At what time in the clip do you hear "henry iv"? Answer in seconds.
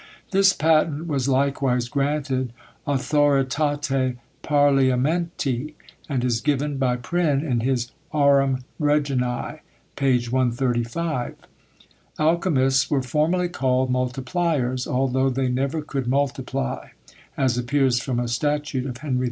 18.97-19.19